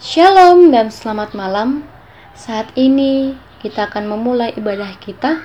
Shalom 0.00 0.72
dan 0.72 0.88
selamat 0.88 1.36
malam. 1.36 1.84
Saat 2.32 2.72
ini 2.72 3.36
kita 3.60 3.84
akan 3.84 4.08
memulai 4.08 4.48
ibadah 4.56 4.96
kita. 4.96 5.44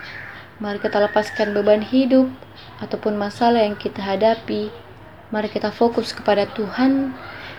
Mari 0.64 0.80
kita 0.80 0.96
lepaskan 0.96 1.52
beban 1.52 1.84
hidup 1.84 2.32
ataupun 2.80 3.20
masalah 3.20 3.68
yang 3.68 3.76
kita 3.76 4.00
hadapi. 4.00 4.72
Mari 5.28 5.52
kita 5.52 5.76
fokus 5.76 6.16
kepada 6.16 6.48
Tuhan 6.48 7.12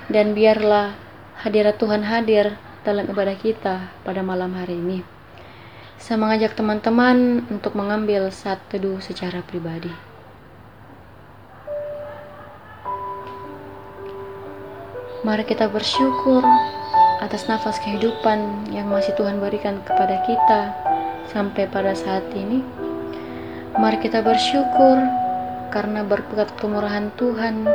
dan 0.09 0.33
biarlah 0.33 0.97
hadirat 1.45 1.77
Tuhan 1.77 2.01
hadir 2.01 2.57
dalam 2.81 3.05
ibadah 3.13 3.37
kita 3.37 3.93
pada 4.01 4.25
malam 4.25 4.57
hari 4.57 4.81
ini. 4.81 5.05
Saya 6.01 6.17
mengajak 6.17 6.57
teman-teman 6.57 7.45
untuk 7.53 7.77
mengambil 7.77 8.33
saat 8.33 8.65
teduh 8.73 9.05
secara 9.05 9.45
pribadi. 9.45 9.93
Mari 15.27 15.43
kita 15.45 15.67
bersyukur 15.67 16.41
atas 17.21 17.49
nafas 17.49 17.81
kehidupan 17.81 18.69
yang 18.73 18.93
masih 18.93 19.17
Tuhan 19.17 19.41
berikan 19.41 19.81
kepada 19.85 20.21
kita 20.29 20.61
sampai 21.33 21.65
pada 21.69 21.97
saat 21.97 22.25
ini. 22.37 22.61
Mari 23.77 24.01
kita 24.01 24.21
bersyukur 24.21 25.01
karena 25.73 26.05
berkat 26.05 26.49
kemurahan 26.57 27.13
Tuhan 27.21 27.69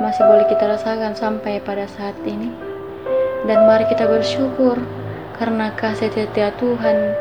masih 0.00 0.22
boleh 0.24 0.46
kita 0.48 0.64
rasakan 0.68 1.16
sampai 1.16 1.60
pada 1.60 1.84
saat 1.88 2.16
ini. 2.24 2.52
Dan 3.42 3.66
mari 3.66 3.90
kita 3.90 4.06
bersyukur 4.06 4.78
karena 5.36 5.74
kasih 5.74 6.14
setia 6.14 6.54
Tuhan 6.56 7.16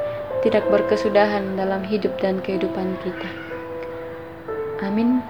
tidak 0.46 0.70
berkesudahan 0.70 1.58
dalam 1.58 1.82
hidup 1.82 2.14
dan 2.22 2.42
kehidupan 2.42 2.98
kita. 3.02 3.30
Amin. 4.86 5.22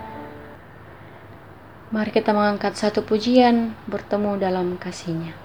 Mari 1.91 2.11
kita 2.15 2.31
mengangkat 2.31 2.79
satu 2.79 3.03
pujian 3.03 3.75
bertemu 3.87 4.39
dalam 4.39 4.79
kasihnya. 4.79 5.40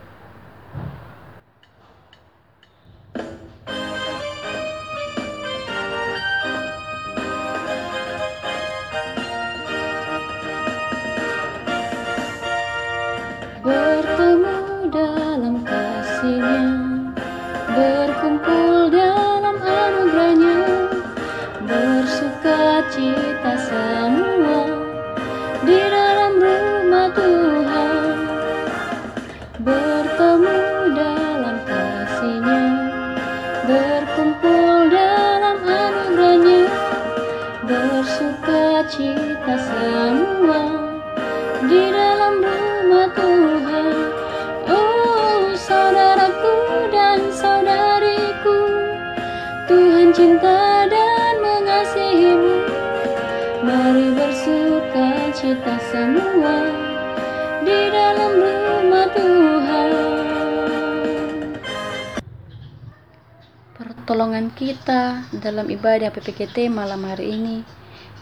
Pertolongan 64.07 64.55
kita 64.55 65.27
dalam 65.35 65.67
ibadah 65.67 66.15
PPKT 66.15 66.71
malam 66.71 67.03
hari 67.11 67.35
ini 67.35 67.67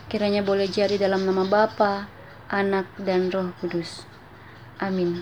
kiranya 0.08 0.41
boleh 0.41 0.64
jadi 0.64 0.97
dalam 0.97 1.28
nama 1.28 1.44
Bapa, 1.44 2.08
Anak, 2.48 2.88
dan 2.97 3.28
Roh 3.28 3.53
Kudus. 3.60 4.08
Amin. 4.81 5.20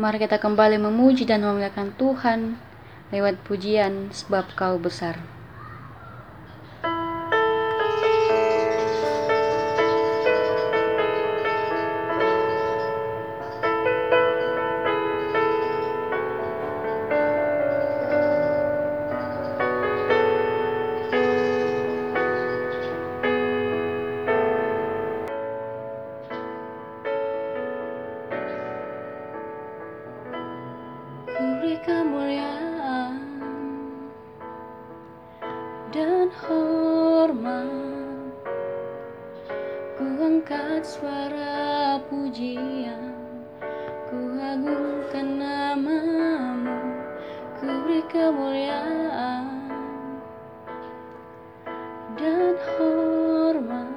Mari 0.00 0.24
kita 0.24 0.40
kembali 0.40 0.80
memuji 0.80 1.28
dan 1.28 1.44
memuliakan 1.44 1.92
Tuhan 1.92 2.56
lewat 3.12 3.44
pujian 3.44 4.08
sebab 4.16 4.48
kau 4.56 4.80
besar. 4.80 5.20
Pujian. 42.10 43.14
Ku 44.10 44.18
agungkan 44.38 45.28
namamu 45.40 46.76
Ku 47.58 47.66
beri 47.66 48.02
kemuliaan. 48.12 49.44
Dan 52.14 52.54
hormat 52.76 53.90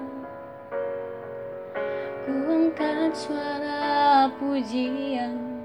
Ku 2.25 2.33
angkat 2.47 3.11
suara 3.13 4.27
pujian. 4.39 5.63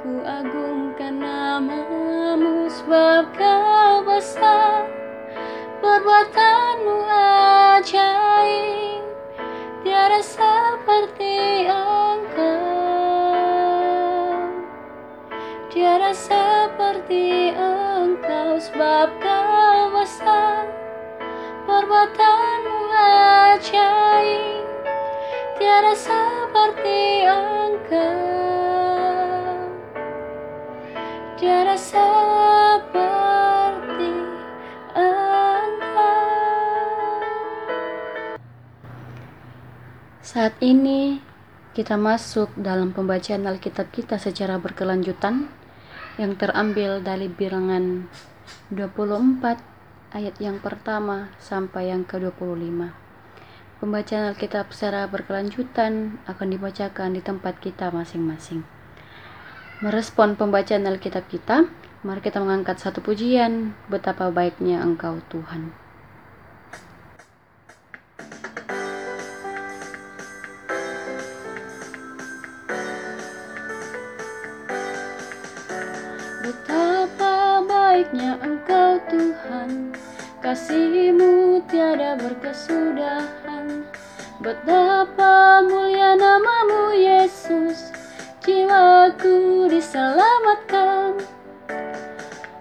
Ku 0.00 0.24
agungkan 0.24 1.20
namamu 1.20 2.66
sebab 2.72 3.30
kau 3.36 4.02
besar. 4.08 4.88
Perbuatanmu 5.78 6.96
ajaib 7.78 9.06
Tiada 9.86 10.18
seperti 10.18 11.37
seperti 16.12 17.52
engkau 17.52 18.56
Sebab 18.56 19.08
kau 19.20 19.92
besar. 19.92 20.66
Perbuatanmu 21.68 22.78
ajaib 22.96 24.66
Tiada 25.58 25.90
seperti 25.90 27.26
engkau. 27.26 28.14
Tiada 31.34 31.74
seperti 31.74 32.10
engkau. 34.94 36.22
Saat 40.22 40.54
ini 40.62 41.18
kita 41.74 41.98
masuk 41.98 42.54
dalam 42.54 42.94
pembacaan 42.94 43.46
Alkitab 43.50 43.90
kita 43.90 44.18
secara 44.18 44.62
berkelanjutan 44.62 45.57
yang 46.18 46.34
terambil 46.34 46.98
dari 46.98 47.30
bilangan 47.30 48.10
24 48.74 49.62
ayat 50.10 50.34
yang 50.42 50.58
pertama 50.58 51.30
sampai 51.38 51.94
yang 51.94 52.02
ke-25. 52.02 52.90
Pembacaan 53.78 54.34
Alkitab 54.34 54.74
secara 54.74 55.06
berkelanjutan 55.06 56.18
akan 56.26 56.48
dibacakan 56.50 57.14
di 57.14 57.22
tempat 57.22 57.62
kita 57.62 57.94
masing-masing. 57.94 58.66
Merespon 59.78 60.34
pembacaan 60.34 60.90
Alkitab 60.90 61.30
kita, 61.30 61.70
mari 62.02 62.18
kita 62.18 62.42
mengangkat 62.42 62.82
satu 62.82 62.98
pujian, 62.98 63.78
betapa 63.86 64.34
baiknya 64.34 64.82
Engkau 64.82 65.22
Tuhan. 65.30 65.70
Tuhan, 79.48 79.96
kasih-Mu 80.44 81.64
tiada 81.72 82.20
berkesudahan. 82.20 83.88
Betapa 84.44 85.64
mulia 85.64 86.12
namamu 86.20 86.92
Yesus, 86.92 87.88
jiwaku 88.44 89.72
diselamatkan. 89.72 91.24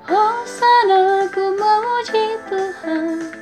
Hosana 0.08 1.28
ku 1.28 1.60
memuji 1.60 2.40
Tuhan, 2.48 3.36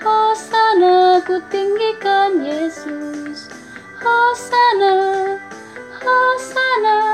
Hosana 0.00 1.20
ku 1.28 1.36
tinggikan 1.52 2.40
Yesus. 2.40 3.52
Hosana, 4.00 4.96
Hosana. 6.00 7.09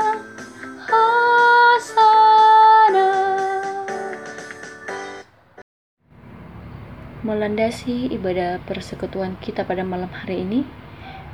Melandasi 7.27 8.07
ibadah 8.15 8.63
persekutuan 8.63 9.35
kita 9.43 9.67
pada 9.67 9.83
malam 9.83 10.07
hari 10.07 10.47
ini, 10.47 10.63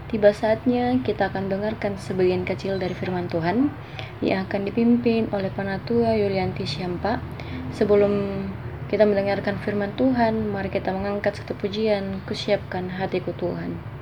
tiba 0.09 0.33
saatnya 0.33 0.97
kita 1.05 1.29
akan 1.29 1.53
dengarkan 1.53 2.01
sebagian 2.01 2.49
kecil 2.49 2.81
dari 2.81 2.97
firman 2.97 3.29
Tuhan 3.29 3.69
yang 4.25 4.49
akan 4.49 4.65
dipimpin 4.65 5.29
oleh 5.29 5.53
Panatua 5.53 6.17
Yulianti 6.17 6.65
Syampa. 6.65 7.21
Sebelum 7.77 8.41
kita 8.89 9.05
mendengarkan 9.05 9.61
firman 9.61 9.93
Tuhan, 9.93 10.49
mari 10.49 10.73
kita 10.73 10.89
mengangkat 10.89 11.37
satu 11.37 11.53
pujian, 11.53 12.25
kusiapkan 12.25 12.89
hatiku 12.97 13.29
Tuhan. 13.37 13.92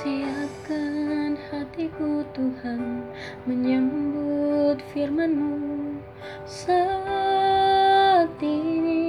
Siapkan 0.00 1.36
hatiku 1.52 2.24
Tuhan 2.32 3.04
menyambut 3.44 4.80
firman-Mu 4.96 6.00
saat 6.48 8.32
ini. 8.40 9.04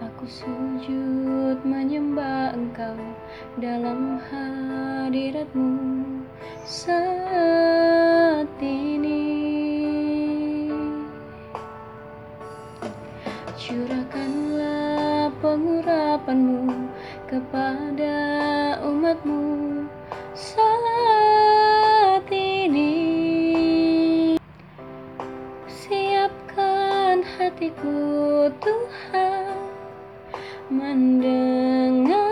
Aku 0.00 0.24
sujud 0.24 1.60
menyembah 1.68 2.56
Engkau 2.56 2.96
dalam 3.60 4.16
hadirat-Mu 4.16 5.76
saat 6.64 7.27
hatiku 27.58 28.46
Tuhan 28.62 29.58
mendengar 30.70 32.27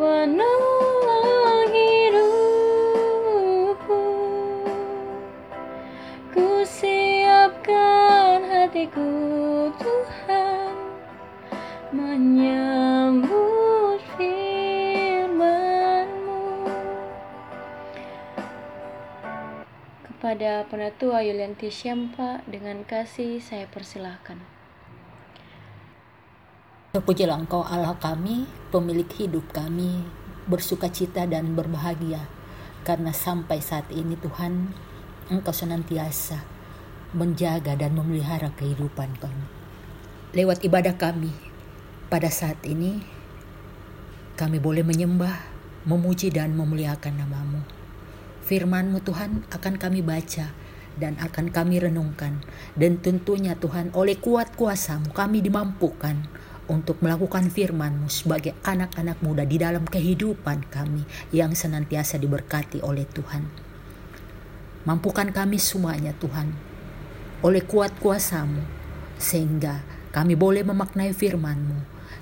penolong 0.00 1.68
hidupku 1.76 2.24
ku 6.32 6.64
siapkan 6.64 8.40
hatiku 8.48 9.68
Tuhan 9.76 10.72
menyambut 11.92 13.28
firman-Mu. 14.16 15.44
Kepada 20.08 20.64
penatua 20.64 21.20
Yulianti 21.20 21.68
Syampa 21.68 22.40
dengan 22.48 22.88
kasih 22.88 23.44
saya 23.44 23.68
persilahkan 23.68 24.59
Terpujilah 27.00 27.40
Engkau 27.40 27.64
Allah 27.64 27.96
kami, 27.96 28.44
pemilik 28.68 29.08
hidup 29.16 29.56
kami, 29.56 30.04
bersuka 30.44 30.92
cita 30.92 31.24
dan 31.24 31.56
berbahagia. 31.56 32.28
Karena 32.84 33.08
sampai 33.08 33.56
saat 33.64 33.88
ini 33.88 34.20
Tuhan, 34.20 34.68
Engkau 35.32 35.48
senantiasa 35.48 36.44
menjaga 37.16 37.72
dan 37.72 37.96
memelihara 37.96 38.52
kehidupan 38.52 39.16
kami. 39.16 39.48
Lewat 40.36 40.60
ibadah 40.60 41.00
kami, 41.00 41.32
pada 42.12 42.28
saat 42.28 42.60
ini, 42.68 43.00
kami 44.36 44.60
boleh 44.60 44.84
menyembah, 44.84 45.40
memuji 45.88 46.28
dan 46.28 46.52
memuliakan 46.52 47.16
namamu. 47.16 47.64
Firman-Mu 48.44 49.00
Tuhan 49.00 49.48
akan 49.48 49.80
kami 49.80 50.04
baca 50.04 50.52
dan 51.00 51.16
akan 51.16 51.48
kami 51.48 51.80
renungkan. 51.80 52.44
Dan 52.76 53.00
tentunya 53.00 53.56
Tuhan 53.56 53.88
oleh 53.96 54.20
kuat 54.20 54.52
kuasamu 54.52 55.16
kami 55.16 55.40
dimampukan 55.40 56.28
untuk 56.70 57.02
melakukan 57.02 57.50
firman-Mu 57.50 58.06
sebagai 58.06 58.54
anak-anak 58.62 59.18
muda 59.26 59.42
di 59.42 59.58
dalam 59.58 59.82
kehidupan 59.82 60.70
kami 60.70 61.02
yang 61.34 61.58
senantiasa 61.58 62.14
diberkati 62.22 62.78
oleh 62.86 63.02
Tuhan. 63.10 63.42
Mampukan 64.86 65.34
kami 65.34 65.58
semuanya 65.58 66.14
Tuhan 66.14 66.54
oleh 67.42 67.66
kuat 67.66 67.98
kuasamu 67.98 68.62
sehingga 69.18 69.82
kami 70.14 70.38
boleh 70.38 70.62
memaknai 70.62 71.10
firman-Mu 71.10 71.78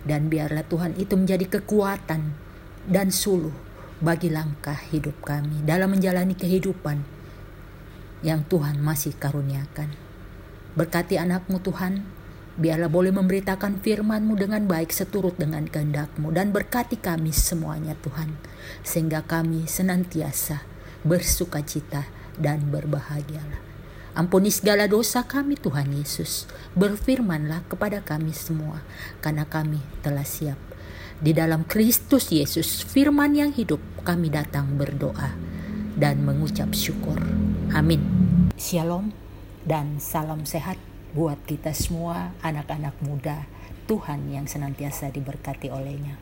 dan 0.08 0.32
biarlah 0.32 0.64
Tuhan 0.64 0.96
itu 0.96 1.14
menjadi 1.14 1.60
kekuatan 1.60 2.32
dan 2.88 3.12
suluh 3.12 3.52
bagi 4.00 4.32
langkah 4.32 4.78
hidup 4.88 5.20
kami 5.20 5.60
dalam 5.66 5.92
menjalani 5.92 6.32
kehidupan 6.32 7.02
yang 8.24 8.42
Tuhan 8.48 8.82
masih 8.82 9.14
karuniakan. 9.14 9.94
Berkati 10.74 11.18
anakmu 11.18 11.58
Tuhan, 11.62 12.02
biarlah 12.58 12.90
boleh 12.90 13.14
memberitakan 13.14 13.78
firman-Mu 13.78 14.34
dengan 14.34 14.66
baik 14.66 14.90
seturut 14.90 15.38
dengan 15.38 15.62
kehendak-Mu 15.64 16.34
dan 16.34 16.50
berkati 16.50 16.98
kami 16.98 17.30
semuanya 17.30 17.94
Tuhan, 18.02 18.34
sehingga 18.82 19.22
kami 19.22 19.70
senantiasa 19.70 20.66
bersuka 21.06 21.62
cita 21.62 22.10
dan 22.34 22.66
berbahagialah. 22.74 23.62
Ampuni 24.18 24.50
segala 24.50 24.90
dosa 24.90 25.22
kami 25.22 25.54
Tuhan 25.54 25.94
Yesus, 25.94 26.50
berfirmanlah 26.74 27.62
kepada 27.70 28.02
kami 28.02 28.34
semua, 28.34 28.82
karena 29.22 29.46
kami 29.46 29.78
telah 30.02 30.26
siap. 30.26 30.58
Di 31.22 31.30
dalam 31.30 31.62
Kristus 31.62 32.34
Yesus, 32.34 32.82
firman 32.82 33.38
yang 33.38 33.54
hidup, 33.54 33.78
kami 34.02 34.34
datang 34.34 34.74
berdoa 34.74 35.38
dan 35.94 36.26
mengucap 36.26 36.74
syukur. 36.74 37.18
Amin. 37.70 38.02
Shalom 38.58 39.14
dan 39.62 40.02
salam 40.02 40.42
sehat 40.42 40.87
buat 41.16 41.40
kita 41.48 41.72
semua 41.72 42.36
anak-anak 42.44 42.96
muda 43.00 43.48
Tuhan 43.88 44.28
yang 44.28 44.44
senantiasa 44.44 45.08
diberkati 45.08 45.72
olehnya. 45.72 46.20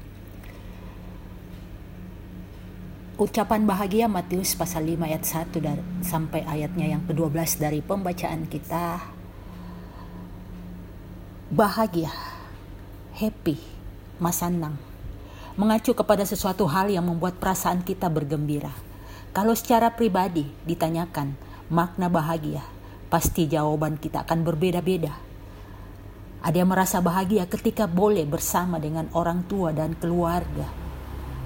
Ucapan 3.19 3.67
bahagia 3.67 4.07
Matius 4.07 4.55
pasal 4.55 4.87
5 4.87 5.09
ayat 5.09 5.25
1 5.25 5.51
dan 5.65 5.81
sampai 6.05 6.45
ayatnya 6.47 6.95
yang 6.95 7.03
ke-12 7.09 7.59
dari 7.59 7.81
pembacaan 7.83 8.47
kita. 8.47 9.03
Bahagia, 11.51 12.13
happy, 13.17 13.57
masanang, 14.21 14.77
mengacu 15.57 15.97
kepada 15.97 16.29
sesuatu 16.29 16.69
hal 16.69 16.93
yang 16.93 17.09
membuat 17.09 17.41
perasaan 17.41 17.81
kita 17.83 18.07
bergembira. 18.13 18.71
Kalau 19.33 19.57
secara 19.57 19.97
pribadi 19.97 20.47
ditanyakan 20.69 21.35
makna 21.73 22.13
bahagia, 22.13 22.63
pasti 23.17 23.49
jawaban 23.49 23.97
kita 23.97 24.29
akan 24.29 24.45
berbeda-beda. 24.45 25.17
Ada 26.45 26.53
yang 26.61 26.69
merasa 26.69 27.01
bahagia 27.01 27.49
ketika 27.49 27.89
boleh 27.89 28.29
bersama 28.29 28.77
dengan 28.77 29.09
orang 29.17 29.49
tua 29.49 29.73
dan 29.73 29.97
keluarga. 29.97 30.69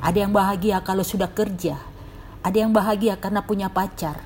Ada 0.03 0.27
yang 0.27 0.35
bahagia 0.35 0.83
kalau 0.83 1.07
sudah 1.07 1.31
kerja. 1.31 1.79
Ada 2.43 2.67
yang 2.67 2.75
bahagia 2.75 3.23
karena 3.23 3.47
punya 3.47 3.71
pacar. 3.71 4.19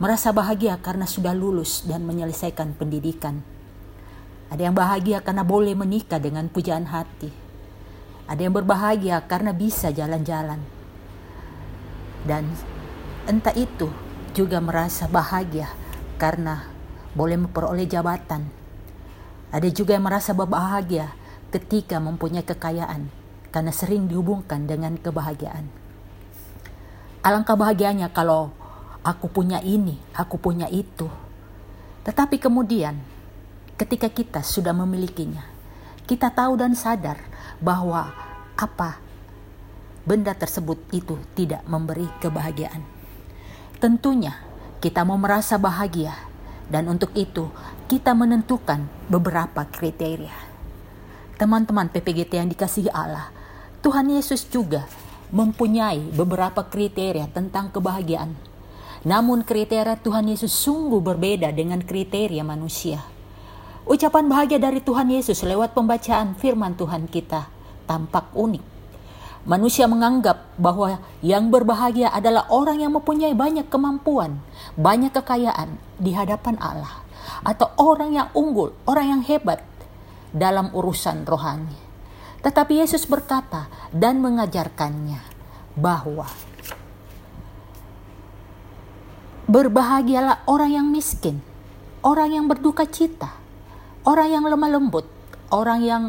Merasa 0.00 0.32
bahagia 0.32 0.80
karena 0.80 1.04
sudah 1.04 1.36
lulus 1.36 1.84
dan 1.84 2.08
menyelesaikan 2.08 2.72
pendidikan. 2.80 3.44
Ada 4.48 4.72
yang 4.72 4.76
bahagia 4.76 5.20
karena 5.20 5.44
boleh 5.44 5.76
menikah 5.76 6.24
dengan 6.24 6.48
pujaan 6.48 6.88
hati. 6.88 7.28
Ada 8.32 8.48
yang 8.48 8.56
berbahagia 8.56 9.20
karena 9.28 9.52
bisa 9.52 9.92
jalan-jalan. 9.92 10.64
Dan 12.24 12.48
entah 13.28 13.52
itu 13.52 13.92
juga 14.32 14.56
merasa 14.64 15.04
bahagia 15.04 15.81
karena 16.22 16.70
boleh 17.18 17.34
memperoleh 17.34 17.90
jabatan. 17.90 18.46
Ada 19.50 19.66
juga 19.74 19.98
yang 19.98 20.06
merasa 20.06 20.30
berbahagia 20.30 21.10
ketika 21.50 21.98
mempunyai 21.98 22.46
kekayaan 22.46 23.10
karena 23.50 23.74
sering 23.74 24.06
dihubungkan 24.06 24.70
dengan 24.70 24.94
kebahagiaan. 25.02 25.66
Alangkah 27.26 27.58
bahagianya 27.58 28.14
kalau 28.14 28.54
aku 29.02 29.26
punya 29.26 29.58
ini, 29.66 29.98
aku 30.14 30.38
punya 30.38 30.70
itu. 30.70 31.10
Tetapi 32.06 32.38
kemudian 32.38 33.02
ketika 33.74 34.06
kita 34.06 34.46
sudah 34.46 34.70
memilikinya, 34.70 35.42
kita 36.06 36.30
tahu 36.30 36.54
dan 36.54 36.78
sadar 36.78 37.18
bahwa 37.58 38.14
apa 38.54 39.02
benda 40.06 40.38
tersebut 40.38 40.78
itu 40.94 41.18
tidak 41.34 41.66
memberi 41.66 42.06
kebahagiaan. 42.22 42.86
Tentunya 43.82 44.51
kita 44.82 45.06
mau 45.06 45.14
merasa 45.14 45.54
bahagia 45.62 46.10
dan 46.66 46.90
untuk 46.90 47.14
itu 47.14 47.46
kita 47.86 48.18
menentukan 48.18 48.90
beberapa 49.06 49.62
kriteria. 49.62 50.34
Teman-teman 51.38 51.86
PPGT 51.86 52.42
yang 52.42 52.50
dikasihi 52.50 52.90
Allah, 52.90 53.30
Tuhan 53.78 54.10
Yesus 54.10 54.42
juga 54.50 54.90
mempunyai 55.30 56.02
beberapa 56.10 56.66
kriteria 56.66 57.30
tentang 57.30 57.70
kebahagiaan. 57.70 58.34
Namun 59.06 59.46
kriteria 59.46 60.02
Tuhan 60.02 60.26
Yesus 60.26 60.50
sungguh 60.50 60.98
berbeda 60.98 61.54
dengan 61.54 61.78
kriteria 61.78 62.42
manusia. 62.42 63.06
Ucapan 63.86 64.26
bahagia 64.26 64.58
dari 64.62 64.82
Tuhan 64.82 65.10
Yesus 65.10 65.42
lewat 65.46 65.74
pembacaan 65.78 66.34
firman 66.34 66.74
Tuhan 66.74 67.06
kita 67.06 67.46
tampak 67.86 68.30
unik. 68.34 68.71
Manusia 69.42 69.90
menganggap 69.90 70.54
bahwa 70.54 71.02
yang 71.18 71.50
berbahagia 71.50 72.14
adalah 72.14 72.46
orang 72.46 72.78
yang 72.78 72.94
mempunyai 72.94 73.34
banyak 73.34 73.66
kemampuan, 73.66 74.38
banyak 74.78 75.10
kekayaan 75.10 75.82
di 75.98 76.14
hadapan 76.14 76.54
Allah, 76.62 77.02
atau 77.42 77.74
orang 77.74 78.14
yang 78.14 78.28
unggul, 78.38 78.70
orang 78.86 79.18
yang 79.18 79.22
hebat 79.26 79.66
dalam 80.30 80.70
urusan 80.70 81.26
rohani. 81.26 81.74
Tetapi 82.42 82.86
Yesus 82.86 83.02
berkata 83.10 83.66
dan 83.90 84.22
mengajarkannya 84.22 85.18
bahwa 85.74 86.30
berbahagialah 89.50 90.46
orang 90.46 90.70
yang 90.70 90.86
miskin, 90.86 91.42
orang 92.06 92.30
yang 92.30 92.46
berduka 92.46 92.86
cita, 92.86 93.34
orang 94.06 94.38
yang 94.38 94.44
lemah 94.46 94.70
lembut, 94.70 95.06
orang 95.50 95.82
yang 95.82 96.04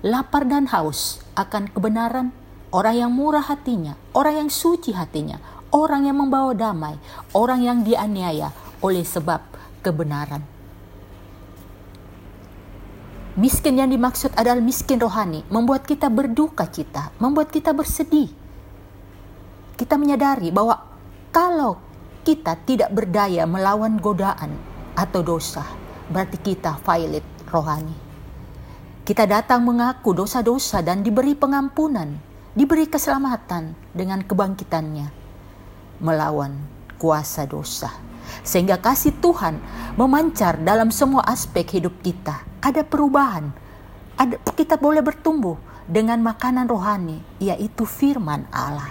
lapar 0.00 0.48
dan 0.48 0.64
haus 0.72 1.20
akan 1.36 1.68
kebenaran 1.68 2.32
orang 2.72 2.96
yang 2.96 3.12
murah 3.12 3.44
hatinya, 3.44 3.96
orang 4.12 4.46
yang 4.46 4.50
suci 4.52 4.92
hatinya, 4.92 5.40
orang 5.72 6.08
yang 6.08 6.16
membawa 6.20 6.52
damai, 6.52 6.96
orang 7.32 7.64
yang 7.64 7.78
dianiaya 7.84 8.52
oleh 8.80 9.04
sebab 9.04 9.40
kebenaran. 9.80 10.44
Miskin 13.38 13.78
yang 13.78 13.86
dimaksud 13.86 14.34
adalah 14.34 14.58
miskin 14.58 14.98
rohani, 14.98 15.46
membuat 15.46 15.86
kita 15.86 16.10
berduka 16.10 16.66
cita, 16.66 17.14
membuat 17.22 17.54
kita 17.54 17.70
bersedih. 17.70 18.26
Kita 19.78 19.94
menyadari 19.94 20.50
bahwa 20.50 20.74
kalau 21.30 21.78
kita 22.26 22.58
tidak 22.66 22.90
berdaya 22.90 23.46
melawan 23.46 23.94
godaan 24.02 24.58
atau 24.98 25.22
dosa, 25.22 25.62
berarti 26.10 26.34
kita 26.42 26.82
violet 26.82 27.22
rohani. 27.46 27.94
Kita 29.06 29.22
datang 29.24 29.62
mengaku 29.62 30.18
dosa-dosa 30.18 30.82
dan 30.82 31.06
diberi 31.06 31.38
pengampunan, 31.38 32.27
diberi 32.58 32.90
keselamatan 32.90 33.78
dengan 33.94 34.18
kebangkitannya 34.26 35.14
melawan 36.02 36.58
kuasa 36.98 37.46
dosa. 37.46 37.94
Sehingga 38.42 38.82
kasih 38.82 39.14
Tuhan 39.22 39.62
memancar 39.94 40.58
dalam 40.58 40.90
semua 40.90 41.22
aspek 41.22 41.78
hidup 41.78 41.94
kita. 42.02 42.42
Ada 42.58 42.82
perubahan. 42.82 43.54
Ada, 44.18 44.42
kita 44.58 44.74
boleh 44.74 44.98
bertumbuh 45.06 45.54
dengan 45.86 46.18
makanan 46.18 46.66
rohani, 46.66 47.22
yaitu 47.38 47.86
firman 47.86 48.50
Allah. 48.50 48.90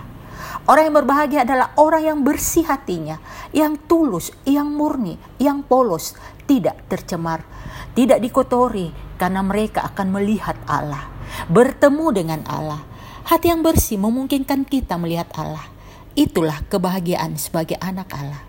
Orang 0.63 0.87
yang 0.87 0.95
berbahagia 1.03 1.43
adalah 1.43 1.75
orang 1.75 2.03
yang 2.07 2.19
bersih 2.23 2.63
hatinya, 2.63 3.19
yang 3.51 3.75
tulus, 3.87 4.31
yang 4.47 4.71
murni, 4.71 5.19
yang 5.43 5.59
polos, 5.67 6.15
tidak 6.47 6.87
tercemar, 6.87 7.43
tidak 7.91 8.23
dikotori, 8.23 8.95
karena 9.19 9.43
mereka 9.43 9.83
akan 9.91 10.07
melihat 10.15 10.55
Allah, 10.67 11.11
bertemu 11.51 12.07
dengan 12.15 12.41
Allah, 12.47 12.81
Hati 13.27 13.51
yang 13.51 13.59
bersih 13.59 13.99
memungkinkan 13.99 14.63
kita 14.63 14.95
melihat 14.95 15.27
Allah. 15.35 15.67
Itulah 16.15 16.63
kebahagiaan 16.71 17.35
sebagai 17.35 17.75
anak 17.83 18.07
Allah. 18.15 18.39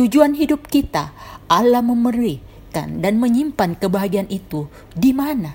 Tujuan 0.00 0.32
hidup 0.32 0.64
kita, 0.64 1.12
Allah 1.44 1.84
memberikan 1.84 3.04
dan 3.04 3.20
menyimpan 3.20 3.76
kebahagiaan 3.76 4.32
itu 4.32 4.64
di 4.96 5.12
mana? 5.12 5.52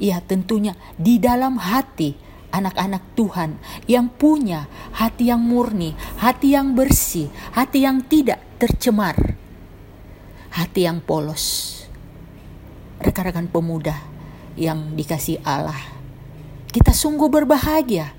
Ya 0.00 0.24
tentunya 0.24 0.72
di 0.96 1.20
dalam 1.20 1.60
hati 1.60 2.16
anak-anak 2.48 3.12
Tuhan 3.12 3.60
yang 3.92 4.08
punya 4.08 4.64
hati 4.96 5.28
yang 5.28 5.44
murni, 5.44 5.92
hati 6.24 6.56
yang 6.56 6.72
bersih, 6.72 7.28
hati 7.52 7.84
yang 7.84 8.00
tidak 8.08 8.40
tercemar, 8.56 9.36
hati 10.48 10.88
yang 10.88 11.04
polos. 11.04 11.76
Rekan-rekan 13.04 13.52
pemuda 13.52 14.00
yang 14.56 14.96
dikasih 14.96 15.44
Allah 15.44 15.93
kita 16.74 16.90
sungguh 16.90 17.30
berbahagia 17.30 18.10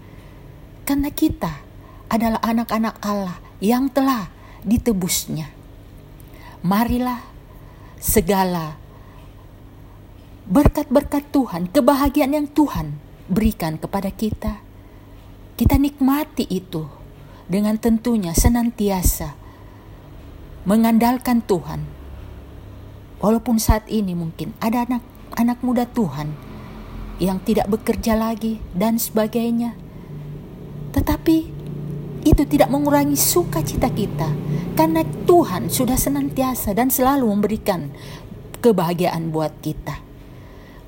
karena 0.87 1.11
kita 1.11 1.59
adalah 2.07 2.39
anak-anak 2.39 2.95
Allah 3.03 3.35
yang 3.59 3.91
telah 3.91 4.31
ditebusnya. 4.63 5.51
Marilah 6.63 7.19
segala 7.99 8.79
berkat-berkat 10.47 11.35
Tuhan, 11.35 11.67
kebahagiaan 11.67 12.31
yang 12.31 12.47
Tuhan 12.47 12.95
berikan 13.27 13.75
kepada 13.75 14.07
kita, 14.07 14.63
kita 15.59 15.75
nikmati 15.75 16.47
itu 16.47 16.87
dengan 17.51 17.75
tentunya 17.75 18.31
senantiasa 18.31 19.35
mengandalkan 20.63 21.43
Tuhan. 21.43 21.83
Walaupun 23.19 23.59
saat 23.59 23.83
ini 23.91 24.15
mungkin 24.15 24.55
ada 24.63 24.87
anak 24.87 25.03
anak 25.35 25.59
muda 25.59 25.83
Tuhan 25.83 26.44
yang 27.21 27.39
tidak 27.43 27.71
bekerja 27.71 28.15
lagi, 28.15 28.59
dan 28.75 28.99
sebagainya. 28.99 29.75
Tetapi 30.91 31.37
itu 32.25 32.43
tidak 32.49 32.73
mengurangi 32.73 33.15
sukacita 33.15 33.87
kita, 33.93 34.29
karena 34.73 35.05
Tuhan 35.29 35.69
sudah 35.69 35.95
senantiasa 35.95 36.73
dan 36.73 36.89
selalu 36.89 37.29
memberikan 37.29 37.93
kebahagiaan 38.59 39.29
buat 39.29 39.53
kita. 39.61 40.01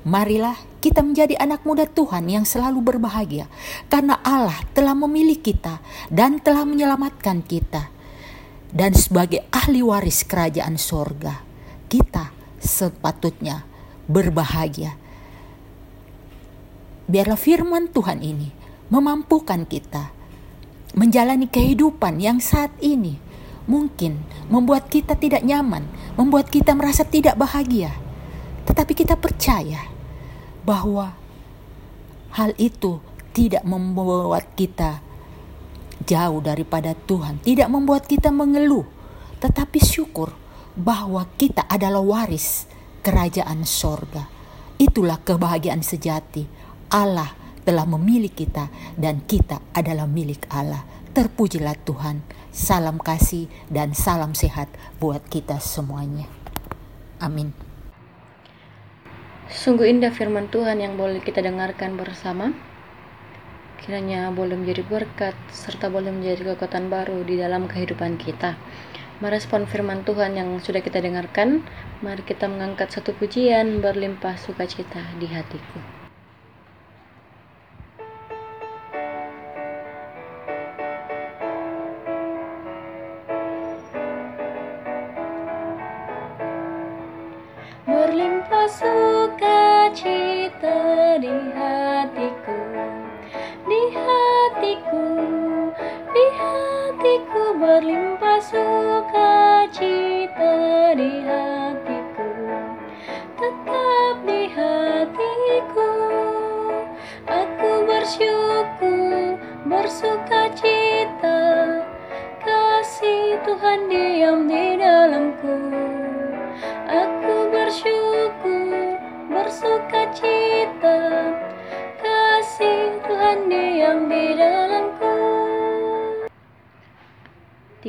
Marilah 0.08 0.56
kita 0.78 1.02
menjadi 1.02 1.36
anak 1.38 1.66
muda 1.66 1.84
Tuhan 1.86 2.26
yang 2.26 2.42
selalu 2.42 2.80
berbahagia, 2.82 3.46
karena 3.86 4.18
Allah 4.24 4.58
telah 4.74 4.94
memilih 4.98 5.38
kita 5.38 5.78
dan 6.10 6.42
telah 6.42 6.66
menyelamatkan 6.66 7.44
kita. 7.46 7.92
Dan 8.68 8.92
sebagai 8.92 9.48
ahli 9.48 9.80
waris 9.80 10.28
kerajaan 10.28 10.76
sorga, 10.76 11.40
kita 11.88 12.36
sepatutnya 12.60 13.64
berbahagia 14.04 15.07
biarlah 17.08 17.40
firman 17.40 17.88
Tuhan 17.88 18.20
ini 18.20 18.52
memampukan 18.92 19.64
kita 19.64 20.12
menjalani 20.92 21.48
kehidupan 21.48 22.20
yang 22.20 22.38
saat 22.38 22.72
ini 22.84 23.16
mungkin 23.68 24.24
membuat 24.48 24.88
kita 24.88 25.12
tidak 25.16 25.44
nyaman, 25.44 25.84
membuat 26.16 26.48
kita 26.48 26.72
merasa 26.72 27.04
tidak 27.04 27.36
bahagia. 27.36 27.92
Tetapi 28.64 28.92
kita 28.96 29.16
percaya 29.16 29.84
bahwa 30.64 31.12
hal 32.32 32.56
itu 32.56 33.00
tidak 33.36 33.64
membuat 33.64 34.56
kita 34.56 35.04
jauh 36.04 36.40
daripada 36.40 36.96
Tuhan, 36.96 37.40
tidak 37.44 37.68
membuat 37.68 38.08
kita 38.08 38.32
mengeluh, 38.32 38.88
tetapi 39.40 39.80
syukur 39.80 40.32
bahwa 40.72 41.28
kita 41.36 41.68
adalah 41.68 42.00
waris 42.00 42.64
kerajaan 43.04 43.68
sorga. 43.68 44.28
Itulah 44.78 45.20
kebahagiaan 45.20 45.82
sejati 45.82 46.46
Allah 46.88 47.36
telah 47.68 47.84
memilih 47.84 48.32
kita 48.32 48.72
dan 48.96 49.20
kita 49.28 49.60
adalah 49.76 50.08
milik 50.08 50.48
Allah. 50.48 50.88
Terpujilah 51.12 51.76
Tuhan. 51.84 52.24
Salam 52.48 52.96
kasih 52.96 53.44
dan 53.68 53.92
salam 53.92 54.32
sehat 54.32 54.72
buat 54.96 55.20
kita 55.28 55.60
semuanya. 55.60 56.24
Amin. 57.20 57.52
Sungguh 59.52 59.84
indah 59.84 60.12
firman 60.12 60.48
Tuhan 60.48 60.80
yang 60.80 60.96
boleh 60.96 61.20
kita 61.20 61.44
dengarkan 61.44 62.00
bersama. 62.00 62.56
Kiranya 63.84 64.32
boleh 64.32 64.56
menjadi 64.56 64.80
berkat 64.88 65.36
serta 65.52 65.92
boleh 65.92 66.08
menjadi 66.08 66.56
kekuatan 66.56 66.88
baru 66.88 67.20
di 67.24 67.36
dalam 67.36 67.68
kehidupan 67.68 68.16
kita. 68.16 68.56
merespon 69.18 69.66
firman 69.66 70.06
Tuhan 70.06 70.38
yang 70.38 70.62
sudah 70.62 70.78
kita 70.78 71.02
dengarkan, 71.02 71.66
mari 72.06 72.22
kita 72.22 72.46
mengangkat 72.46 72.94
satu 72.94 73.10
pujian 73.18 73.82
berlimpah 73.82 74.38
sukacita 74.38 75.02
di 75.18 75.26
hatiku. 75.26 75.97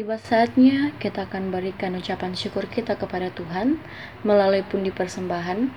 Tiba 0.10 0.26
saatnya 0.26 0.90
kita 0.98 1.30
akan 1.30 1.54
berikan 1.54 1.94
ucapan 1.94 2.34
syukur 2.34 2.66
kita 2.66 2.98
kepada 2.98 3.30
Tuhan 3.30 3.78
melalui 4.26 4.66
pundi 4.66 4.90
persembahan 4.90 5.70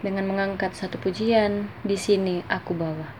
dengan 0.00 0.24
mengangkat 0.24 0.72
satu 0.72 0.96
pujian 0.96 1.68
di 1.84 1.92
sini 1.92 2.40
aku 2.48 2.72
bawa. 2.72 3.12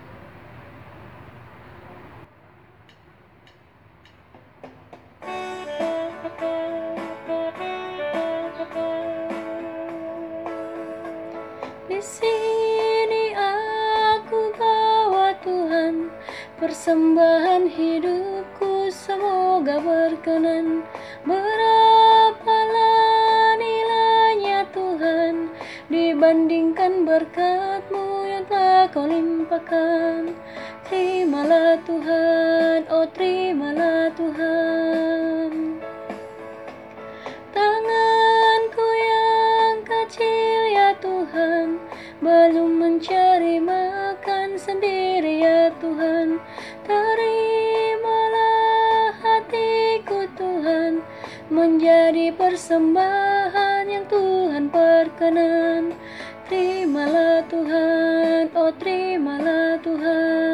Di 11.92 12.00
sini 12.00 13.36
aku 13.36 14.40
bawa 14.56 15.28
Tuhan 15.44 16.08
persembahan 16.56 17.68
hidupku 17.68 18.88
semoga 19.64 19.80
berkenan 19.80 20.84
Berapalah 21.24 21.56
nilainya 23.56 24.68
Tuhan. 24.76 25.48
Dibandingkan 25.88 27.08
berkatmu 27.08 28.28
yang 28.28 28.44
telah 28.44 28.84
kau 28.92 29.08
limpahkan. 29.08 30.36
Terimalah 30.84 31.80
Tuhan, 31.88 32.33
persembahan 52.34 53.84
yang 53.86 54.04
Tuhan 54.10 54.68
perkenan 54.68 55.94
Terimalah 56.44 57.40
Tuhan, 57.48 58.52
oh 58.52 58.68
terimalah 58.76 59.80
Tuhan 59.80 60.44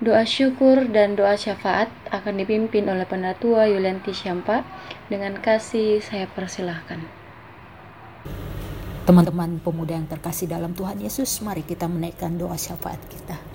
Doa 0.00 0.24
syukur 0.24 0.88
dan 0.88 1.12
doa 1.12 1.36
syafaat 1.36 1.92
akan 2.08 2.40
dipimpin 2.40 2.88
oleh 2.88 3.04
Penatua 3.04 3.68
Yulianti 3.68 4.16
Syampa. 4.16 4.64
Dengan 5.12 5.36
kasih 5.36 6.00
saya 6.00 6.24
persilahkan. 6.24 7.04
Teman-teman 9.04 9.60
pemuda 9.60 10.00
yang 10.00 10.08
terkasih 10.08 10.48
dalam 10.48 10.72
Tuhan 10.72 11.04
Yesus, 11.04 11.44
mari 11.44 11.60
kita 11.60 11.84
menaikkan 11.84 12.32
doa 12.40 12.56
syafaat 12.56 12.96
kita. 13.12 13.49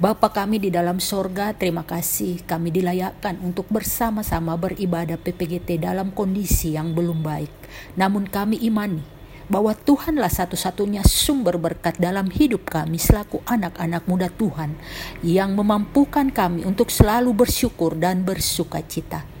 Bapa 0.00 0.32
kami 0.32 0.56
di 0.56 0.72
dalam 0.72 0.96
sorga, 1.04 1.52
terima 1.52 1.84
kasih 1.84 2.40
kami 2.48 2.72
dilayakkan 2.72 3.36
untuk 3.44 3.68
bersama-sama 3.68 4.56
beribadah 4.56 5.20
PPGT 5.20 5.76
dalam 5.76 6.16
kondisi 6.16 6.72
yang 6.72 6.96
belum 6.96 7.20
baik. 7.20 7.52
Namun 8.00 8.24
kami 8.24 8.56
imani 8.64 9.04
bahwa 9.52 9.76
Tuhanlah 9.76 10.32
satu-satunya 10.32 11.04
sumber 11.04 11.60
berkat 11.60 12.00
dalam 12.00 12.32
hidup 12.32 12.72
kami 12.72 12.96
selaku 12.96 13.44
anak-anak 13.44 14.08
muda 14.08 14.32
Tuhan 14.32 14.72
yang 15.20 15.52
memampukan 15.52 16.32
kami 16.32 16.64
untuk 16.64 16.88
selalu 16.88 17.44
bersyukur 17.44 17.92
dan 17.92 18.24
bersuka 18.24 18.80
cita. 18.80 19.31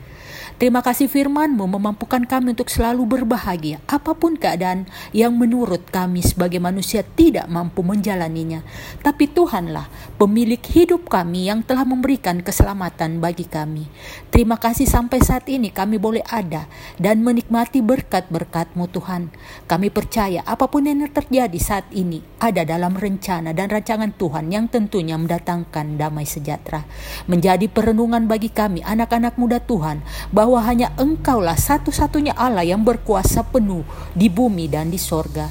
Terima 0.60 0.84
kasih 0.84 1.08
firman-Mu 1.08 1.64
memampukan 1.78 2.22
kami 2.22 2.54
untuk 2.54 2.68
selalu 2.68 3.18
berbahagia 3.18 3.82
apa 3.88 4.14
pun 4.14 4.38
keadaan 4.38 4.86
yang 5.10 5.34
menurut 5.34 5.88
kami 5.88 6.22
sebagai 6.22 6.60
manusia 6.62 7.02
tidak 7.02 7.48
mampu 7.48 7.80
menjalaninya. 7.80 8.60
Tapi 9.00 9.26
Tuhanlah 9.30 9.88
pemilik 10.20 10.60
hidup 10.60 11.08
kami 11.08 11.48
yang 11.48 11.64
telah 11.64 11.82
memberikan 11.88 12.44
keselamatan 12.44 13.18
bagi 13.18 13.48
kami. 13.48 13.88
Terima 14.28 14.60
kasih 14.60 14.84
sampai 14.84 15.24
saat 15.24 15.48
ini 15.48 15.72
kami 15.72 15.96
boleh 15.96 16.22
ada 16.28 16.68
dan 16.98 17.24
menikmati 17.24 17.80
berkat-berkat-Mu 17.80 18.84
Tuhan. 18.92 19.32
Kami 19.66 19.88
percaya 19.88 20.44
apa 20.44 20.68
pun 20.68 20.84
yang 20.84 21.04
terjadi 21.08 21.58
saat 21.58 21.88
ini 21.96 22.20
ada 22.38 22.62
dalam 22.62 22.94
rencana 22.94 23.56
dan 23.56 23.72
rancangan 23.72 24.12
Tuhan 24.14 24.52
yang 24.52 24.68
tentunya 24.68 25.16
mendatangkan 25.16 25.96
damai 25.96 26.28
sejahtera. 26.28 26.84
Menjadi 27.26 27.66
perenungan 27.68 28.28
bagi 28.28 28.52
kami 28.52 28.84
anak-anak 28.84 29.40
muda 29.40 29.58
Tuhan 29.58 30.04
bahwa 30.30 30.51
bahwa 30.52 30.68
hanya 30.68 30.92
engkaulah 31.00 31.56
satu-satunya 31.56 32.36
Allah 32.36 32.60
yang 32.60 32.84
berkuasa 32.84 33.40
penuh 33.40 33.88
di 34.12 34.28
bumi 34.28 34.68
dan 34.68 34.92
di 34.92 35.00
sorga. 35.00 35.48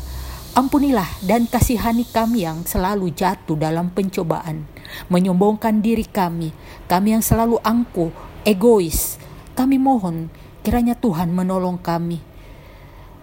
Ampunilah 0.54 1.26
dan 1.26 1.50
kasihani 1.50 2.06
kami 2.06 2.46
yang 2.46 2.62
selalu 2.70 3.10
jatuh 3.10 3.58
dalam 3.58 3.90
pencobaan, 3.90 4.70
menyombongkan 5.10 5.82
diri 5.82 6.06
kami, 6.06 6.54
kami 6.86 7.18
yang 7.18 7.26
selalu 7.26 7.58
angkuh, 7.66 8.14
egois. 8.46 9.18
Kami 9.58 9.82
mohon 9.82 10.30
kiranya 10.62 10.94
Tuhan 10.94 11.34
menolong 11.34 11.82
kami 11.82 12.22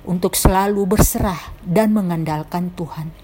untuk 0.02 0.34
selalu 0.34 0.82
berserah 0.82 1.54
dan 1.62 1.94
mengandalkan 1.94 2.74
Tuhan. 2.74 3.14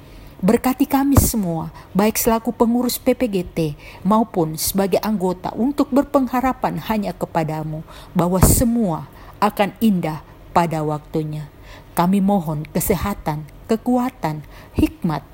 Berkati 0.45 0.85
kami 0.85 1.17
semua, 1.17 1.73
baik 1.97 2.21
selaku 2.21 2.53
pengurus 2.53 3.01
PPGT 3.01 3.81
maupun 4.05 4.61
sebagai 4.61 5.01
anggota 5.01 5.49
untuk 5.57 5.89
berpengharapan 5.89 6.85
hanya 6.85 7.17
kepadamu 7.17 7.81
bahwa 8.13 8.45
semua 8.45 9.09
akan 9.41 9.73
indah 9.81 10.21
pada 10.53 10.85
waktunya. 10.85 11.49
Kami 11.97 12.21
mohon 12.21 12.69
kesehatan, 12.69 13.49
kekuatan, 13.73 14.45
hikmat 14.77 15.25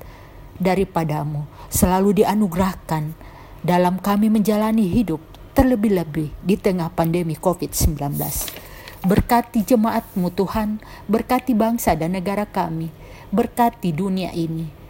daripadamu 0.63 1.43
selalu 1.67 2.23
dianugerahkan 2.23 3.11
dalam 3.67 3.99
kami 3.99 4.31
menjalani 4.31 4.87
hidup 4.87 5.19
terlebih-lebih 5.51 6.31
di 6.39 6.55
tengah 6.55 6.87
pandemi 6.87 7.35
COVID-19. 7.35 8.15
Berkati 9.03 9.59
jemaatmu 9.67 10.31
Tuhan, 10.31 10.79
berkati 11.11 11.51
bangsa 11.51 11.99
dan 11.99 12.15
negara 12.15 12.47
kami, 12.47 12.87
berkati 13.27 13.91
dunia 13.91 14.31
ini, 14.31 14.80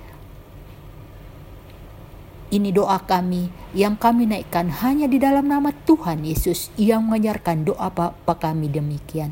ini 2.52 2.76
doa 2.76 3.00
kami 3.00 3.48
yang 3.72 3.96
kami 3.96 4.28
naikkan 4.28 4.68
hanya 4.84 5.08
di 5.08 5.18
dalam 5.24 5.48
nama 5.48 5.72
Tuhan 5.72 6.28
Yesus 6.28 6.68
yang 6.76 7.08
mengajarkan 7.08 7.64
doa 7.64 7.88
Bapa 7.88 8.36
kami 8.36 8.68
demikian. 8.68 9.32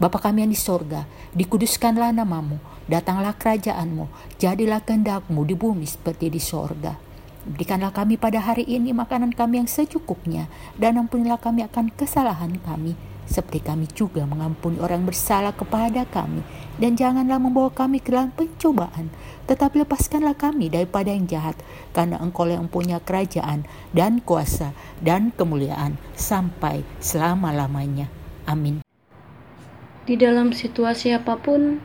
Bapa 0.00 0.16
kami 0.16 0.44
yang 0.44 0.52
di 0.52 0.60
sorga, 0.60 1.04
dikuduskanlah 1.36 2.16
namamu, 2.16 2.56
datanglah 2.88 3.36
kerajaanmu, 3.36 4.08
jadilah 4.40 4.80
kehendakmu 4.80 5.44
di 5.44 5.52
bumi 5.52 5.84
seperti 5.84 6.32
di 6.32 6.40
sorga. 6.40 6.96
Berikanlah 7.44 7.92
kami 7.92 8.16
pada 8.16 8.40
hari 8.40 8.64
ini 8.64 8.96
makanan 8.96 9.36
kami 9.36 9.60
yang 9.60 9.68
secukupnya, 9.68 10.48
dan 10.80 10.96
ampunilah 10.96 11.38
kami 11.38 11.64
akan 11.64 11.92
kesalahan 11.92 12.56
kami, 12.64 12.96
seperti 13.26 13.62
kami 13.62 13.90
juga 13.90 14.22
mengampuni 14.24 14.78
orang 14.78 15.02
bersalah 15.04 15.52
kepada 15.52 16.06
kami. 16.08 16.40
Dan 16.76 16.94
janganlah 16.94 17.40
membawa 17.40 17.72
kami 17.72 18.00
ke 18.00 18.12
dalam 18.12 18.30
pencobaan, 18.36 19.08
tetapi 19.48 19.82
lepaskanlah 19.82 20.36
kami 20.36 20.68
daripada 20.68 21.08
yang 21.08 21.24
jahat, 21.24 21.56
karena 21.96 22.20
engkau 22.20 22.44
yang 22.44 22.68
punya 22.68 23.00
kerajaan 23.00 23.64
dan 23.96 24.20
kuasa 24.20 24.76
dan 25.00 25.32
kemuliaan 25.32 25.96
sampai 26.14 26.84
selama-lamanya. 27.00 28.12
Amin. 28.44 28.84
Di 30.04 30.14
dalam 30.20 30.52
situasi 30.52 31.16
apa 31.16 31.40
pun, 31.40 31.80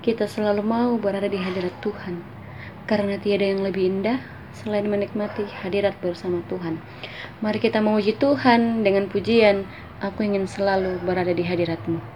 kita 0.00 0.30
selalu 0.30 0.62
mau 0.62 0.94
berada 0.96 1.26
di 1.26 1.36
hadirat 1.36 1.74
Tuhan, 1.82 2.22
karena 2.86 3.18
tiada 3.18 3.50
yang 3.50 3.66
lebih 3.66 3.84
indah 3.90 4.35
selain 4.56 4.88
menikmati 4.88 5.44
hadirat 5.60 6.00
bersama 6.00 6.40
Tuhan. 6.48 6.80
Mari 7.44 7.60
kita 7.60 7.84
memuji 7.84 8.16
Tuhan 8.16 8.80
dengan 8.80 9.12
pujian, 9.12 9.68
aku 10.00 10.24
ingin 10.24 10.48
selalu 10.48 10.96
berada 11.04 11.36
di 11.36 11.44
hadiratmu. 11.44 12.15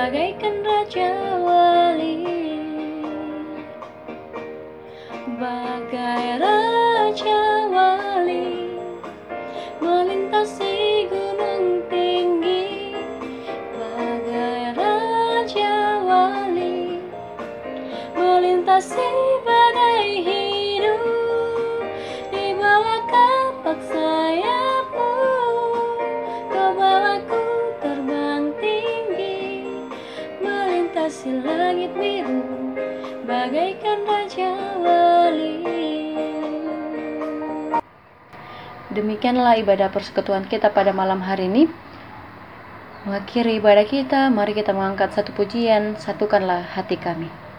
bagaikan 0.00 0.64
raja 0.64 1.39
bagaikan 33.90 34.06
raja 34.06 34.50
wali. 34.78 35.54
Demikianlah 38.90 39.58
ibadah 39.62 39.90
persekutuan 39.90 40.46
kita 40.46 40.70
pada 40.70 40.94
malam 40.94 41.22
hari 41.22 41.50
ini. 41.50 41.64
Mengakhiri 43.06 43.58
ibadah 43.58 43.86
kita, 43.88 44.28
mari 44.28 44.52
kita 44.52 44.76
mengangkat 44.76 45.16
satu 45.16 45.32
pujian, 45.32 45.96
satukanlah 45.96 46.62
hati 46.76 47.00
kami. 47.00 47.49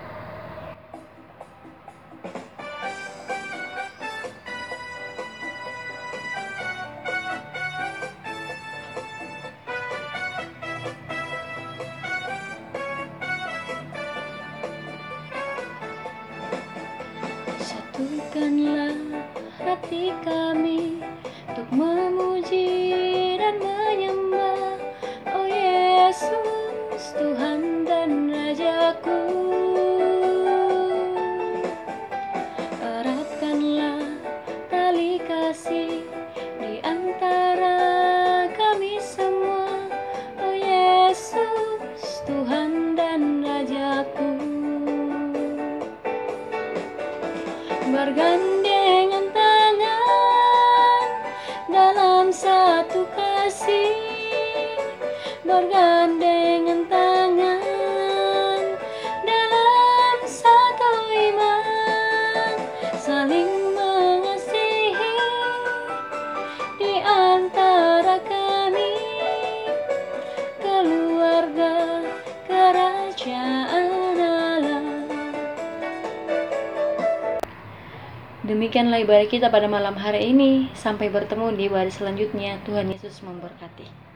Demikianlah 78.81 79.05
ibadah 79.05 79.29
kita 79.29 79.53
pada 79.53 79.69
malam 79.69 79.93
hari 79.93 80.33
ini. 80.33 80.65
Sampai 80.73 81.13
bertemu 81.13 81.53
di 81.53 81.69
ibadah 81.69 81.93
selanjutnya. 81.93 82.57
Tuhan 82.65 82.89
Yesus 82.89 83.21
memberkati. 83.21 84.10